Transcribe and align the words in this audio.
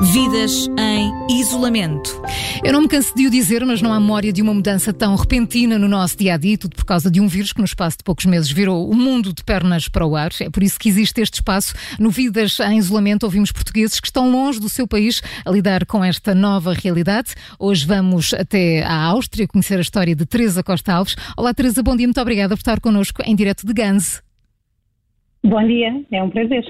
Vidas 0.00 0.70
em 0.78 1.40
isolamento. 1.40 2.22
Eu 2.62 2.72
não 2.72 2.82
me 2.82 2.88
canso 2.88 3.12
de 3.16 3.26
o 3.26 3.30
dizer, 3.30 3.64
mas 3.66 3.82
não 3.82 3.92
há 3.92 3.98
memória 3.98 4.32
de 4.32 4.40
uma 4.40 4.54
mudança 4.54 4.92
tão 4.92 5.16
repentina 5.16 5.76
no 5.76 5.88
nosso 5.88 6.16
dia 6.16 6.34
a 6.34 6.36
dia, 6.36 6.56
tudo 6.56 6.76
por 6.76 6.84
causa 6.84 7.10
de 7.10 7.20
um 7.20 7.26
vírus 7.26 7.52
que, 7.52 7.58
no 7.58 7.64
espaço 7.64 7.98
de 7.98 8.04
poucos 8.04 8.24
meses, 8.24 8.48
virou 8.48 8.88
o 8.88 8.94
mundo 8.94 9.32
de 9.32 9.42
pernas 9.42 9.88
para 9.88 10.06
o 10.06 10.14
ar. 10.14 10.30
É 10.40 10.48
por 10.48 10.62
isso 10.62 10.78
que 10.78 10.88
existe 10.88 11.20
este 11.20 11.34
espaço. 11.34 11.74
No 11.98 12.10
Vidas 12.10 12.60
em 12.60 12.78
Isolamento, 12.78 13.24
ouvimos 13.24 13.50
portugueses 13.50 13.98
que 13.98 14.06
estão 14.06 14.30
longe 14.30 14.60
do 14.60 14.68
seu 14.68 14.86
país 14.86 15.20
a 15.44 15.50
lidar 15.50 15.84
com 15.84 16.04
esta 16.04 16.32
nova 16.32 16.74
realidade. 16.74 17.34
Hoje 17.58 17.84
vamos 17.84 18.32
até 18.32 18.84
à 18.84 19.02
Áustria 19.06 19.48
conhecer 19.48 19.78
a 19.78 19.82
história 19.82 20.14
de 20.14 20.24
Teresa 20.24 20.62
Costa 20.62 20.92
Alves. 20.92 21.16
Olá, 21.36 21.52
Teresa, 21.52 21.82
bom 21.82 21.96
dia, 21.96 22.06
muito 22.06 22.20
obrigada 22.20 22.54
por 22.54 22.60
estar 22.60 22.78
connosco 22.80 23.20
em 23.26 23.34
direto 23.34 23.66
de 23.66 23.72
Gans. 23.72 24.22
Bom 25.42 25.66
dia, 25.66 26.04
é 26.12 26.22
um 26.22 26.30
prazer. 26.30 26.64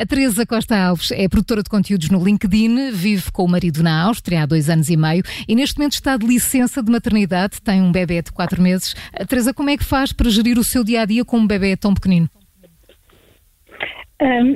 A 0.00 0.06
Teresa 0.06 0.46
Costa 0.46 0.74
Alves 0.74 1.10
é 1.10 1.28
produtora 1.28 1.62
de 1.62 1.68
conteúdos 1.68 2.08
no 2.08 2.24
LinkedIn, 2.24 2.90
vive 2.90 3.30
com 3.30 3.44
o 3.44 3.48
marido 3.48 3.82
na 3.82 4.04
Áustria 4.04 4.42
há 4.44 4.46
dois 4.46 4.70
anos 4.70 4.88
e 4.88 4.96
meio 4.96 5.22
e 5.46 5.54
neste 5.54 5.76
momento 5.76 5.92
está 5.92 6.16
de 6.16 6.26
licença 6.26 6.82
de 6.82 6.90
maternidade, 6.90 7.60
tem 7.60 7.82
um 7.82 7.92
bebê 7.92 8.22
de 8.22 8.32
quatro 8.32 8.62
meses. 8.62 8.94
A 9.12 9.26
Teresa, 9.26 9.52
como 9.52 9.68
é 9.68 9.76
que 9.76 9.84
faz 9.84 10.10
para 10.10 10.30
gerir 10.30 10.58
o 10.58 10.64
seu 10.64 10.82
dia 10.82 11.02
a 11.02 11.04
dia 11.04 11.22
com 11.22 11.36
um 11.36 11.46
bebê 11.46 11.76
tão 11.76 11.92
pequenino? 11.92 12.30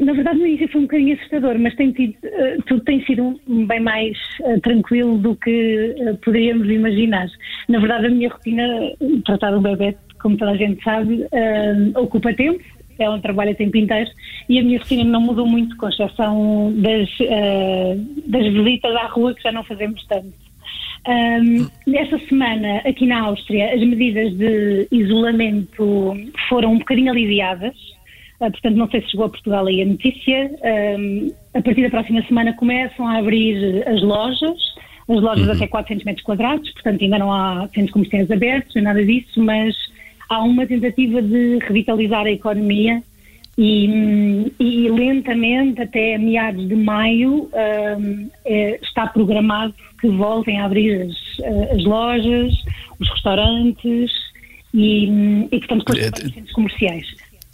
na 0.02 0.12
verdade, 0.12 0.38
no 0.38 0.46
início 0.46 0.68
foi 0.68 0.80
um 0.80 0.84
bocadinho 0.84 1.14
assustador, 1.14 1.58
mas 1.58 1.74
tem 1.74 1.90
tido, 1.92 2.14
uh, 2.24 2.62
tudo 2.66 2.84
tem 2.84 3.02
sido 3.04 3.40
bem 3.66 3.80
mais 3.80 4.16
uh, 4.40 4.60
tranquilo 4.60 5.16
do 5.16 5.34
que 5.36 5.94
uh, 6.00 6.16
poderíamos 6.18 6.68
imaginar. 6.68 7.26
Na 7.68 7.80
verdade, 7.80 8.06
a 8.06 8.10
minha 8.10 8.28
rotina, 8.28 8.62
tratar 9.24 9.56
um 9.56 9.62
bebê, 9.62 9.96
como 10.20 10.36
toda 10.36 10.52
a 10.52 10.56
gente 10.56 10.82
sabe, 10.84 11.26
ocupa 11.96 12.32
tempo 12.34 12.62
é 13.02 13.10
um 13.10 13.20
trabalho 13.20 13.50
a 13.50 13.54
tempo 13.54 13.76
inteiro 13.76 14.10
e 14.48 14.58
a 14.58 14.62
minha 14.62 14.78
rotina 14.78 15.04
não 15.04 15.20
mudou 15.20 15.46
muito, 15.46 15.76
com 15.76 15.88
exceção 15.88 16.72
das, 16.76 17.08
uh, 17.20 18.30
das 18.30 18.52
visitas 18.52 18.94
à 18.96 19.06
rua 19.06 19.34
que 19.34 19.42
já 19.42 19.52
não 19.52 19.64
fazemos 19.64 20.04
tanto. 20.06 20.32
Um, 21.06 21.68
nesta 21.86 22.18
semana, 22.20 22.78
aqui 22.78 23.06
na 23.06 23.20
Áustria, 23.22 23.74
as 23.74 23.80
medidas 23.80 24.32
de 24.34 24.88
isolamento 24.90 26.16
foram 26.48 26.72
um 26.72 26.78
bocadinho 26.78 27.12
aliviadas, 27.12 27.74
uh, 28.40 28.50
portanto, 28.50 28.76
não 28.76 28.90
sei 28.90 29.02
se 29.02 29.10
chegou 29.10 29.26
a 29.26 29.28
Portugal 29.28 29.66
aí 29.66 29.82
a 29.82 29.86
notícia. 29.86 30.50
Um, 30.98 31.30
a 31.52 31.60
partir 31.60 31.82
da 31.82 31.90
próxima 31.90 32.22
semana 32.22 32.54
começam 32.54 33.06
a 33.06 33.18
abrir 33.18 33.86
as 33.86 34.02
lojas, 34.02 34.58
as 35.08 35.20
lojas 35.20 35.46
uhum. 35.46 35.52
até 35.52 35.66
400 35.66 36.04
metros 36.04 36.24
quadrados, 36.24 36.70
portanto, 36.70 37.02
ainda 37.02 37.18
não 37.18 37.32
há 37.32 37.68
centros 37.74 37.90
comerciais 37.90 38.30
abertos, 38.30 38.82
nada 38.82 39.04
disso, 39.04 39.42
mas 39.42 39.74
há 40.28 40.42
uma 40.42 40.66
tentativa 40.66 41.20
de 41.22 41.58
revitalizar 41.58 42.26
a 42.26 42.30
economia 42.30 43.02
e, 43.56 44.52
e 44.58 44.88
lentamente, 44.90 45.80
até 45.80 46.18
meados 46.18 46.68
de 46.68 46.74
maio, 46.74 47.48
um, 47.52 48.28
é, 48.44 48.80
está 48.82 49.06
programado 49.06 49.74
que 50.00 50.08
voltem 50.08 50.58
a 50.58 50.64
abrir 50.64 51.02
as, 51.02 51.70
as 51.70 51.84
lojas, 51.84 52.52
os 52.98 53.08
restaurantes 53.10 54.10
e, 54.72 55.06
e 55.52 55.58
portanto, 55.60 55.84
depois 55.86 56.12
os 56.24 56.34
centros 56.34 56.52
comerciais. 56.52 57.06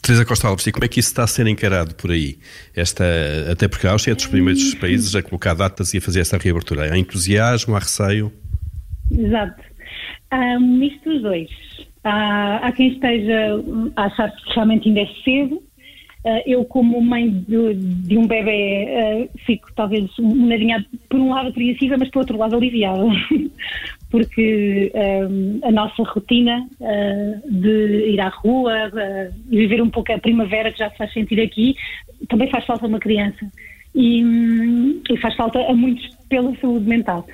Teresa 0.03 0.25
Costa 0.25 0.49
Alves, 0.49 0.67
e 0.67 0.73
como 0.73 0.85
é 0.85 0.89
que 0.89 0.99
isso 0.99 1.11
está 1.11 1.25
a 1.25 1.27
ser 1.27 1.47
encarado 1.47 1.95
por 1.95 2.11
aí? 2.11 2.39
Esta, 2.75 3.05
até 3.53 3.69
porque 3.69 3.87
a 3.87 3.93
Áustria 3.93 4.13
é 4.13 4.15
dos 4.15 4.27
primeiros 4.27 4.75
países 4.75 5.15
a 5.15 5.23
colocar 5.23 5.53
datas 5.55 5.93
e 5.93 5.99
a 5.99 6.01
fazer 6.01 6.21
esta 6.21 6.39
reabertura. 6.39 6.91
Há 6.91 6.99
entusiasmo, 6.99 7.77
há 7.77 7.79
receio? 7.79 8.33
Exato. 9.11 9.63
Um 10.33 10.89
dos 11.05 11.23
dois. 11.23 11.51
Há, 12.03 12.57
há 12.67 12.73
quem 12.73 12.89
esteja 12.89 13.63
a 13.97 14.05
achar 14.05 14.31
que 14.31 14.55
realmente 14.55 14.89
ainda 14.89 15.01
é 15.01 15.09
cedo. 15.25 15.63
Uh, 16.23 16.43
eu, 16.45 16.65
como 16.67 17.01
mãe 17.01 17.31
de, 17.31 17.75
de 17.75 18.19
um 18.19 18.27
bebê, 18.27 18.87
uh, 18.91 19.39
fico 19.47 19.73
talvez 19.75 20.07
um 20.19 20.47
nadinha, 20.47 20.85
por 21.09 21.19
um 21.19 21.31
lado 21.31 21.49
apreensiva, 21.49 21.97
mas 21.99 22.11
por 22.11 22.21
outro 22.21 22.37
lado 22.37 22.57
aliviada. 22.57 23.05
Porque 24.11 24.93
um, 24.93 25.61
a 25.63 25.71
nossa 25.71 26.03
rotina 26.03 26.69
uh, 26.81 27.51
de 27.51 28.11
ir 28.11 28.21
à 28.21 28.29
rua 28.29 28.91
e 29.49 29.57
viver 29.57 29.81
um 29.81 29.89
pouco 29.89 30.13
a 30.13 30.19
primavera 30.19 30.73
que 30.73 30.79
já 30.79 30.91
se 30.91 30.99
faz 30.99 31.13
sentir 31.13 31.41
aqui, 31.41 31.75
também 32.29 32.51
faz 32.51 32.67
falta 32.67 32.85
a 32.85 32.89
uma 32.89 32.99
criança. 32.99 33.51
E, 33.95 34.23
hum, 34.25 35.01
e 35.09 35.17
faz 35.17 35.35
falta 35.37 35.61
a 35.61 35.75
muitos 35.75 36.07
pela 36.29 36.55
saúde 36.57 36.87
mental. 36.87 37.27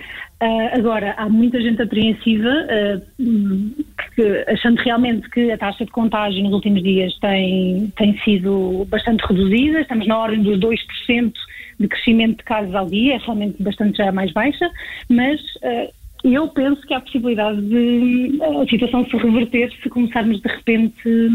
Uh, 0.42 0.68
agora, 0.78 1.14
há 1.16 1.30
muita 1.30 1.58
gente 1.62 1.80
apreensiva, 1.80 2.50
uh, 2.50 3.84
que, 4.14 4.44
achando 4.48 4.76
realmente 4.82 5.30
que 5.30 5.50
a 5.50 5.56
taxa 5.56 5.86
de 5.86 5.90
contágio 5.90 6.42
nos 6.42 6.52
últimos 6.52 6.82
dias 6.82 7.18
tem, 7.20 7.90
tem 7.96 8.18
sido 8.18 8.86
bastante 8.90 9.24
reduzida, 9.26 9.80
estamos 9.80 10.06
na 10.06 10.18
ordem 10.18 10.42
dos 10.42 10.58
2% 10.58 11.32
de 11.80 11.88
crescimento 11.88 12.38
de 12.38 12.44
casos 12.44 12.74
ao 12.74 12.86
dia, 12.86 13.14
é 13.14 13.18
realmente 13.18 13.62
bastante 13.62 13.96
já 13.96 14.12
mais 14.12 14.30
baixa, 14.32 14.70
mas 15.08 15.40
uh, 15.40 15.90
eu 16.22 16.48
penso 16.48 16.82
que 16.82 16.92
há 16.92 17.00
possibilidade 17.00 17.60
de 17.62 18.38
a 18.42 18.68
situação 18.68 19.06
se 19.08 19.16
reverter 19.16 19.72
se 19.82 19.88
começarmos 19.88 20.40
de 20.42 20.48
repente 20.48 21.30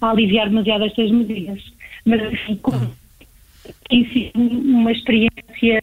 a 0.00 0.10
aliviar 0.10 0.48
demasiado 0.48 0.84
estas 0.84 1.10
medidas. 1.10 1.60
Mas, 2.06 2.22
enfim, 2.32 2.58
tem 3.88 4.08
sido 4.08 4.40
uma 4.40 4.92
experiência 4.92 5.82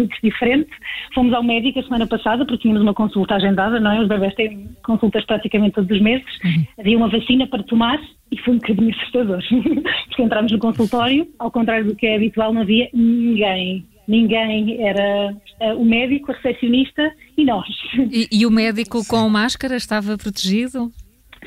muito 0.00 0.16
diferente. 0.22 0.70
Fomos 1.14 1.32
ao 1.32 1.42
médico 1.42 1.78
a 1.78 1.82
semana 1.82 2.06
passada 2.06 2.44
porque 2.44 2.62
tínhamos 2.62 2.82
uma 2.82 2.94
consulta 2.94 3.34
agendada, 3.34 3.78
não 3.78 3.92
é? 3.92 4.00
Os 4.00 4.08
bebés 4.08 4.34
têm 4.34 4.68
consultas 4.82 5.24
praticamente 5.24 5.74
todos 5.74 5.90
os 5.90 6.02
meses. 6.02 6.26
Uhum. 6.44 6.66
Havia 6.78 6.96
uma 6.96 7.08
vacina 7.08 7.46
para 7.46 7.62
tomar 7.62 8.00
e 8.30 8.38
foi 8.38 8.54
um 8.54 8.58
bocadinho 8.58 8.90
assustador. 8.90 9.42
porque 10.08 10.22
entramos 10.22 10.52
no 10.52 10.58
consultório, 10.58 11.26
ao 11.38 11.50
contrário 11.50 11.86
do 11.86 11.96
que 11.96 12.06
é 12.06 12.16
habitual, 12.16 12.52
não 12.52 12.62
havia 12.62 12.88
ninguém. 12.92 13.86
Ninguém, 14.08 14.82
era 14.82 15.32
uh, 15.60 15.80
o 15.80 15.84
médico, 15.84 16.32
a 16.32 16.34
recepcionista 16.34 17.12
e 17.36 17.44
nós. 17.44 17.68
E, 18.10 18.28
e 18.32 18.46
o 18.46 18.50
médico 18.50 19.06
com 19.06 19.28
máscara 19.28 19.76
estava 19.76 20.18
protegido? 20.18 20.90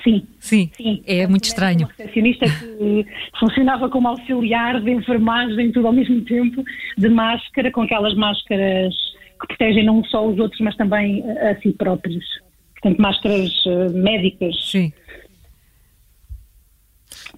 Sim. 0.01 0.25
Sim, 0.39 0.71
Sim. 0.73 1.03
é 1.05 1.27
muito 1.27 1.45
estranho. 1.45 1.79
Uma 1.81 1.89
recepcionista 1.89 2.45
que 2.45 3.05
funcionava 3.39 3.89
como 3.89 4.07
auxiliar 4.07 4.81
de 4.81 4.91
enfermagem, 4.91 5.71
tudo 5.71 5.87
ao 5.87 5.93
mesmo 5.93 6.21
tempo, 6.21 6.63
de 6.97 7.09
máscara, 7.09 7.71
com 7.71 7.81
aquelas 7.81 8.15
máscaras 8.15 8.93
que 9.39 9.47
protegem 9.47 9.85
não 9.85 10.03
só 10.05 10.25
os 10.27 10.39
outros, 10.39 10.59
mas 10.61 10.75
também 10.75 11.23
a 11.39 11.55
si 11.61 11.71
próprios. 11.73 12.23
Portanto, 12.73 13.01
máscaras 13.01 13.65
uh, 13.65 13.93
médicas. 13.93 14.55
Sim. 14.69 14.91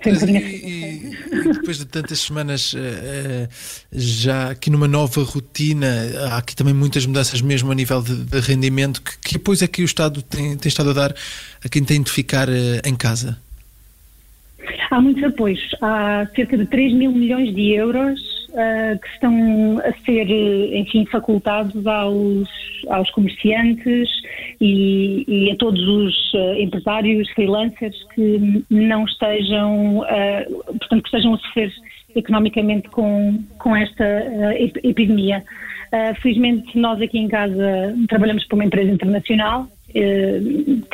E, 0.09 1.09
e, 1.11 1.53
depois 1.53 1.77
de 1.77 1.85
tantas 1.85 2.19
semanas 2.19 2.73
uh, 2.73 3.49
já 3.91 4.51
aqui 4.51 4.69
numa 4.69 4.87
nova 4.87 5.23
rotina, 5.23 5.87
há 6.31 6.37
aqui 6.37 6.55
também 6.55 6.73
muitas 6.73 7.05
mudanças 7.05 7.41
mesmo 7.41 7.71
a 7.71 7.75
nível 7.75 8.01
de, 8.01 8.15
de 8.15 8.39
rendimento. 8.39 9.01
Que, 9.01 9.17
que 9.17 9.37
apoio 9.37 9.57
é 9.63 9.67
que 9.67 9.81
o 9.81 9.85
Estado 9.85 10.21
tem, 10.21 10.57
tem, 10.57 10.69
estado 10.69 10.89
a 10.91 10.93
dar 10.93 11.15
a 11.63 11.69
quem 11.69 11.83
tem 11.83 12.01
de 12.01 12.11
ficar 12.11 12.49
uh, 12.49 12.51
em 12.83 12.95
casa? 12.95 13.37
Há 14.91 15.01
muitos 15.01 15.23
apoios. 15.23 15.59
Há 15.81 16.27
cerca 16.35 16.57
de 16.57 16.65
3 16.65 16.93
mil 16.93 17.11
milhões 17.11 17.53
de 17.53 17.73
euros 17.73 18.34
uh, 18.55 18.99
que 18.99 19.07
estão 19.09 19.79
a 19.79 19.91
ser, 20.05 20.29
enfim, 20.73 21.05
facultados 21.05 21.85
aos, 21.85 22.49
aos 22.89 23.09
comerciantes 23.11 24.09
e, 24.59 25.25
e 25.27 25.51
a 25.51 25.55
todos 25.57 25.81
os 25.81 26.33
uh, 26.33 26.53
empresários, 26.57 27.29
freelancers 27.31 27.95
que 28.15 28.63
não 28.69 29.05
estejam, 29.05 29.99
uh, 29.99 30.63
portanto, 30.79 31.03
que 31.03 31.09
estejam 31.09 31.33
a 31.33 31.37
sofrer 31.37 31.71
economicamente 32.15 32.87
com, 32.89 33.43
com 33.59 33.75
esta 33.75 34.05
epidemia. 34.83 35.43
felizmente, 36.21 36.77
nós 36.77 37.01
aqui 37.01 37.19
em 37.19 37.27
casa 37.27 37.93
trabalhamos 38.07 38.45
para 38.45 38.55
uma 38.55 38.63
empresa 38.63 38.89
internacional 38.89 39.67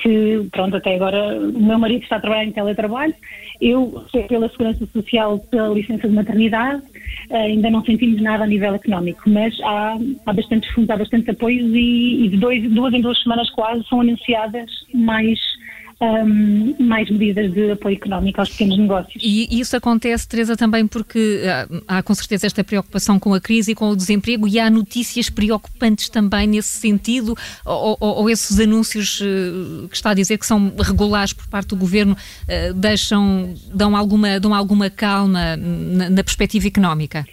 que, 0.01 0.47
pronto, 0.51 0.77
até 0.77 0.95
agora 0.95 1.39
o 1.39 1.61
meu 1.61 1.77
marido 1.77 2.01
está 2.01 2.15
a 2.15 2.19
trabalhar 2.19 2.45
em 2.45 2.51
teletrabalho, 2.51 3.13
eu, 3.61 4.03
pela 4.27 4.49
Segurança 4.49 4.83
Social, 4.87 5.37
pela 5.51 5.69
licença 5.69 6.07
de 6.07 6.13
maternidade, 6.15 6.81
ainda 7.29 7.69
não 7.69 7.83
sentimos 7.83 8.21
nada 8.21 8.43
a 8.43 8.47
nível 8.47 8.75
económico, 8.75 9.29
mas 9.29 9.57
há, 9.61 9.97
há 10.25 10.33
bastantes 10.33 10.69
fundos, 10.71 10.89
há 10.89 10.97
bastantes 10.97 11.29
apoios 11.29 11.73
e, 11.73 12.25
e 12.25 12.29
de 12.29 12.37
dois, 12.37 12.71
duas 12.71 12.93
em 12.93 13.01
duas 13.01 13.21
semanas 13.21 13.49
quase 13.51 13.83
são 13.87 14.01
anunciadas 14.01 14.69
mais 14.93 15.39
um, 16.01 16.75
mais 16.79 17.09
medidas 17.09 17.51
de 17.51 17.71
apoio 17.71 17.95
económico 17.95 18.39
aos 18.39 18.49
pequenos 18.49 18.77
negócios. 18.77 19.21
E 19.23 19.59
isso 19.59 19.75
acontece, 19.75 20.27
Teresa, 20.27 20.57
também 20.57 20.87
porque 20.87 21.41
há, 21.87 21.97
há 21.97 22.03
com 22.03 22.13
certeza 22.13 22.47
esta 22.47 22.63
preocupação 22.63 23.19
com 23.19 23.33
a 23.33 23.39
crise 23.39 23.71
e 23.71 23.75
com 23.75 23.89
o 23.89 23.95
desemprego 23.95 24.47
e 24.47 24.59
há 24.59 24.69
notícias 24.69 25.29
preocupantes 25.29 26.09
também 26.09 26.47
nesse 26.47 26.79
sentido, 26.79 27.35
ou, 27.65 27.97
ou, 27.99 28.15
ou 28.17 28.29
esses 28.29 28.59
anúncios 28.59 29.21
uh, 29.21 29.87
que 29.87 29.95
está 29.95 30.11
a 30.11 30.13
dizer 30.13 30.37
que 30.37 30.45
são 30.45 30.73
regulares 30.79 31.33
por 31.33 31.47
parte 31.47 31.69
do 31.69 31.75
governo 31.75 32.13
uh, 32.13 32.73
deixam, 32.73 33.53
dão 33.73 33.95
alguma, 33.95 34.39
dão 34.39 34.53
alguma 34.53 34.89
calma 34.89 35.55
na, 35.55 36.09
na 36.09 36.23
perspectiva 36.23 36.67
económica? 36.67 37.25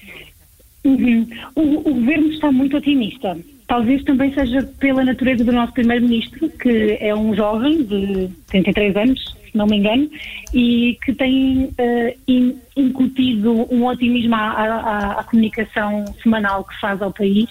Uhum. 0.85 1.29
O, 1.55 1.61
o, 1.91 1.95
governo 1.95 2.31
está 2.33 2.53
muito 2.53 2.77
otimista. 2.77 3.37
Talvez 3.69 4.03
também 4.03 4.33
seja 4.33 4.63
pela 4.81 5.05
natureza 5.05 5.45
do 5.45 5.53
nosso 5.53 5.73
primeiro-ministro, 5.75 6.49
que 6.49 6.97
é 7.01 7.15
um 7.15 7.37
jovem 7.37 7.85
de 7.85 8.29
33 8.49 8.97
anos, 8.97 9.37
se 9.51 9.57
não 9.57 9.67
me 9.67 9.77
engano, 9.77 10.11
e 10.53 10.99
que 11.05 11.13
tem 11.13 11.67
uh, 11.67 12.59
incutido 12.75 13.67
um 13.71 13.87
otimismo 13.87 14.35
à, 14.35 14.39
à, 14.39 15.21
à, 15.21 15.25
comunicação 15.25 16.07
semanal 16.23 16.65
que 16.65 16.81
faz 16.81 17.01
ao 17.03 17.13
país 17.13 17.49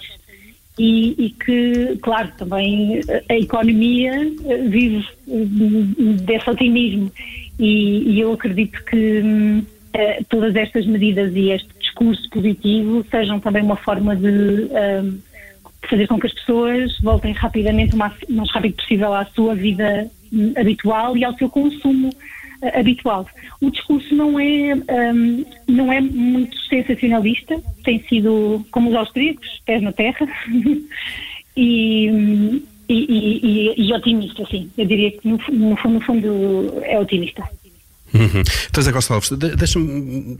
e, 0.76 1.14
e, 1.26 1.30
que, 1.30 1.96
claro, 2.02 2.30
também 2.36 3.00
a 3.28 3.34
economia 3.34 4.12
eh, 4.46 4.56
vive 4.68 5.04
desse 6.24 6.48
otimismo. 6.48 7.10
E, 7.58 8.12
e 8.12 8.20
eu 8.20 8.32
acredito 8.32 8.84
que 8.84 9.20
uh, 9.20 10.24
todas 10.28 10.54
estas 10.54 10.86
medidas 10.86 11.34
e 11.34 11.50
este 11.50 11.68
discurso 11.80 12.30
positivo 12.30 13.04
sejam 13.10 13.40
também 13.40 13.64
uma 13.64 13.74
forma 13.74 14.14
de 14.14 14.28
uh, 14.28 15.18
fazer 15.88 16.06
com 16.06 16.18
que 16.18 16.26
as 16.26 16.34
pessoas 16.34 16.98
voltem 17.00 17.32
rapidamente, 17.32 17.94
o 17.94 17.98
mais, 17.98 18.14
rápido 18.50 18.74
possível 18.74 19.14
à 19.14 19.24
sua 19.26 19.54
vida 19.54 20.10
hum, 20.32 20.52
habitual 20.56 21.16
e 21.16 21.24
ao 21.24 21.36
seu 21.36 21.48
consumo 21.48 22.08
uh, 22.08 22.78
habitual. 22.78 23.26
O 23.60 23.70
discurso 23.70 24.14
não 24.14 24.38
é, 24.38 24.74
um, 24.74 25.44
não 25.66 25.92
é 25.92 26.00
muito 26.00 26.56
sensacionalista, 26.62 27.60
tem 27.84 28.02
sido 28.04 28.64
como 28.70 28.90
os 28.90 28.96
austríacos, 28.96 29.60
pés 29.64 29.82
na 29.82 29.92
terra, 29.92 30.26
e, 31.56 32.06
e, 32.88 32.94
e, 32.94 33.74
e, 33.76 33.92
otimista, 33.92 34.44
sim. 34.46 34.70
Eu 34.76 34.86
diria 34.86 35.10
que 35.12 35.28
no, 35.28 35.38
no, 35.50 35.70
no 35.70 36.00
fundo 36.00 36.80
é 36.82 36.98
otimista. 36.98 37.42
Uhum. 38.14 38.42
Teresa 38.72 38.92
Gonçalves, 38.92 39.30
deixa-me 39.30 40.38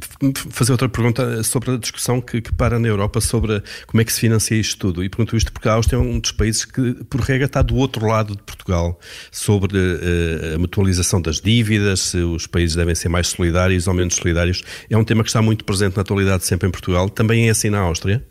fazer 0.50 0.72
outra 0.72 0.88
pergunta 0.88 1.42
sobre 1.42 1.72
a 1.72 1.76
discussão 1.76 2.20
que, 2.20 2.40
que, 2.40 2.52
para 2.52 2.78
na 2.78 2.88
Europa 2.88 3.20
sobre 3.20 3.62
como 3.86 4.00
é 4.00 4.04
que 4.04 4.12
se 4.12 4.20
financia 4.20 4.56
isto 4.56 4.78
tudo. 4.78 5.04
E 5.04 5.08
pergunto 5.08 5.36
isto 5.36 5.52
porque 5.52 5.68
a 5.68 5.74
Áustria 5.74 5.98
é 5.98 6.00
um 6.00 6.18
dos 6.18 6.32
países 6.32 6.64
que, 6.64 6.94
por 7.04 7.20
regra, 7.20 7.46
está 7.46 7.60
do 7.62 7.76
outro 7.76 8.06
lado 8.06 8.34
de 8.34 8.42
Portugal 8.42 8.98
sobre 9.30 9.76
uh, 9.76 10.56
a 10.56 10.58
mutualização 10.58 11.20
das 11.20 11.40
dívidas, 11.40 12.00
se 12.00 12.18
os 12.18 12.46
países 12.46 12.74
devem 12.74 12.94
ser 12.94 13.08
mais 13.08 13.28
solidários 13.28 13.86
ou 13.86 13.94
menos 13.94 14.14
solidários. 14.14 14.62
É 14.88 14.96
um 14.96 15.04
tema 15.04 15.22
que 15.22 15.28
está 15.28 15.42
muito 15.42 15.64
presente 15.64 15.96
na 15.96 16.02
atualidade 16.02 16.44
sempre 16.44 16.68
em 16.68 16.70
Portugal. 16.70 17.08
Também 17.10 17.48
é 17.48 17.50
assim 17.50 17.70
na 17.70 17.80
Áustria? 17.80 18.24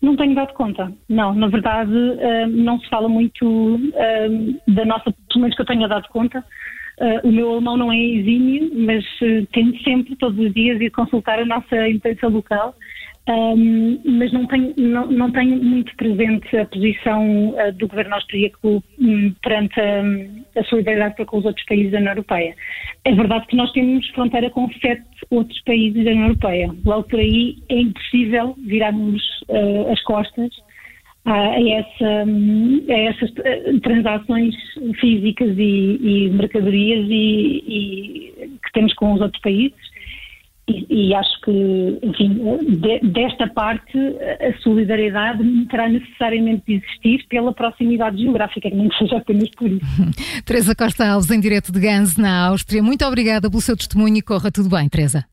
Não 0.00 0.16
tenho 0.16 0.34
dado 0.34 0.54
conta, 0.54 0.90
não. 1.08 1.34
Na 1.34 1.48
verdade, 1.48 1.92
uh, 1.92 2.46
não 2.48 2.80
se 2.80 2.88
fala 2.88 3.08
muito 3.08 3.44
uh, 3.44 4.72
da 4.74 4.84
nossa, 4.86 5.12
pelo 5.28 5.42
menos 5.42 5.54
que 5.54 5.60
eu 5.60 5.66
tenha 5.66 5.86
dado 5.86 6.08
conta, 6.08 6.42
Uh, 7.00 7.26
o 7.26 7.32
meu 7.32 7.50
alemão 7.52 7.78
não 7.78 7.90
é 7.90 7.98
exímio, 7.98 8.70
mas 8.74 9.02
uh, 9.22 9.46
tento 9.52 9.82
sempre, 9.82 10.14
todos 10.16 10.38
os 10.38 10.52
dias, 10.52 10.78
ir 10.80 10.90
consultar 10.90 11.38
a 11.38 11.46
nossa 11.46 11.88
imprensa 11.88 12.28
local. 12.28 12.74
Um, 13.28 14.00
mas 14.04 14.32
não 14.32 14.46
tenho, 14.46 14.74
não, 14.76 15.06
não 15.06 15.30
tenho 15.30 15.62
muito 15.62 15.94
presente 15.96 16.56
a 16.56 16.64
posição 16.66 17.50
uh, 17.50 17.72
do 17.74 17.86
governo 17.86 18.14
austríaco 18.16 18.82
um, 18.98 19.32
perante 19.42 19.78
a, 19.80 20.02
a 20.58 20.64
solidariedade 20.64 21.14
para 21.14 21.26
com 21.26 21.38
os 21.38 21.44
outros 21.44 21.64
países 21.66 21.92
da 21.92 21.98
União 21.98 22.12
Europeia. 22.12 22.54
É 23.04 23.14
verdade 23.14 23.46
que 23.46 23.56
nós 23.56 23.70
temos 23.72 24.06
fronteira 24.08 24.50
com 24.50 24.68
sete 24.80 25.04
outros 25.30 25.60
países 25.62 26.04
da 26.04 26.10
União 26.10 26.26
Europeia. 26.26 26.74
Logo 26.84 27.04
por 27.04 27.20
aí 27.20 27.56
é 27.68 27.80
impossível 27.80 28.56
virarmos 28.58 29.22
uh, 29.48 29.92
as 29.92 30.02
costas 30.02 30.50
a, 31.24 31.60
essa, 31.60 32.24
a 32.88 32.98
essas 32.98 33.30
eh, 33.44 33.72
transações 33.82 34.54
físicas 35.00 35.56
e, 35.58 35.98
e 36.00 36.30
mercadorias 36.30 37.06
e, 37.08 37.64
e, 37.66 38.58
que 38.64 38.72
temos 38.72 38.94
com 38.94 39.12
os 39.14 39.20
outros 39.20 39.40
países. 39.42 39.78
E, 40.68 40.86
e 40.88 41.14
acho 41.14 41.40
que, 41.40 41.98
enfim, 42.02 42.40
de, 42.80 43.00
desta 43.10 43.48
parte, 43.48 43.98
a 43.98 44.62
solidariedade 44.62 45.42
terá 45.66 45.88
necessariamente 45.88 46.62
de 46.66 46.74
existir 46.74 47.26
pela 47.28 47.52
proximidade 47.52 48.22
geográfica, 48.22 48.70
que 48.70 48.76
nem 48.76 48.90
seja 48.96 49.16
apenas 49.16 49.50
por 49.50 49.68
isso. 49.68 49.84
Teresa 50.46 50.74
Costa 50.74 51.06
Alves, 51.06 51.30
em 51.30 51.40
direto 51.40 51.72
de 51.72 51.80
Gans, 51.80 52.16
na 52.16 52.46
Áustria. 52.46 52.82
Muito 52.82 53.04
obrigada 53.04 53.50
pelo 53.50 53.60
seu 53.60 53.76
testemunho 53.76 54.16
e 54.16 54.22
corra 54.22 54.50
tudo 54.50 54.68
bem, 54.68 54.88
Teresa. 54.88 55.24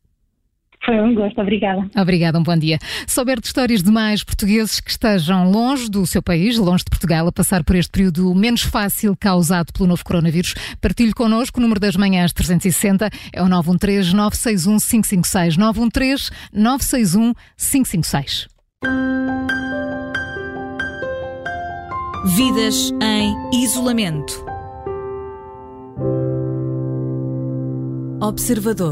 Foi 0.84 1.00
um 1.00 1.14
gosto, 1.14 1.40
obrigada. 1.40 1.88
Obrigada, 1.96 2.38
um 2.38 2.42
bom 2.42 2.56
dia. 2.56 2.78
Souber 3.06 3.40
de 3.40 3.46
histórias 3.46 3.82
de 3.82 3.90
mais 3.90 4.22
portugueses 4.22 4.80
que 4.80 4.90
estejam 4.90 5.50
longe 5.50 5.90
do 5.90 6.06
seu 6.06 6.22
país, 6.22 6.56
longe 6.56 6.84
de 6.84 6.90
Portugal, 6.90 7.26
a 7.26 7.32
passar 7.32 7.64
por 7.64 7.76
este 7.76 7.90
período 7.90 8.34
menos 8.34 8.62
fácil 8.62 9.16
causado 9.18 9.72
pelo 9.72 9.88
novo 9.88 10.04
coronavírus, 10.04 10.54
partilhe 10.80 11.12
connosco 11.12 11.58
o 11.58 11.62
número 11.62 11.80
das 11.80 11.96
manhãs 11.96 12.32
360 12.32 13.10
é 13.32 13.42
o 13.42 13.48
913 13.48 14.14
961 14.14 14.78
556 14.78 15.56
913 15.56 16.30
961 16.52 17.34
556. 17.56 18.48
Vidas 22.36 22.92
em 23.02 23.62
isolamento. 23.64 24.44
Observador. 28.20 28.86